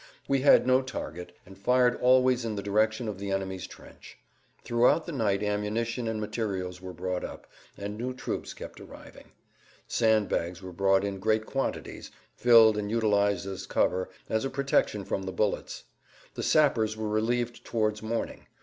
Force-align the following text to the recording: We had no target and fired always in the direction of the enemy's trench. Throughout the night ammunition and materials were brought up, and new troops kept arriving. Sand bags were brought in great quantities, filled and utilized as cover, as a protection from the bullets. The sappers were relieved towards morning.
We 0.27 0.41
had 0.41 0.65
no 0.65 0.81
target 0.81 1.31
and 1.45 1.55
fired 1.55 1.95
always 2.01 2.43
in 2.43 2.55
the 2.55 2.63
direction 2.63 3.07
of 3.07 3.19
the 3.19 3.29
enemy's 3.29 3.67
trench. 3.67 4.17
Throughout 4.63 5.05
the 5.05 5.11
night 5.11 5.43
ammunition 5.43 6.07
and 6.07 6.19
materials 6.19 6.81
were 6.81 6.91
brought 6.91 7.23
up, 7.23 7.45
and 7.77 7.99
new 7.99 8.11
troops 8.11 8.55
kept 8.55 8.79
arriving. 8.81 9.31
Sand 9.87 10.27
bags 10.27 10.59
were 10.59 10.73
brought 10.73 11.03
in 11.03 11.19
great 11.19 11.45
quantities, 11.45 12.09
filled 12.35 12.79
and 12.79 12.89
utilized 12.89 13.45
as 13.45 13.67
cover, 13.67 14.09
as 14.27 14.43
a 14.43 14.49
protection 14.49 15.05
from 15.05 15.21
the 15.21 15.31
bullets. 15.31 15.83
The 16.33 16.41
sappers 16.41 16.97
were 16.97 17.07
relieved 17.07 17.63
towards 17.63 18.01
morning. 18.01 18.47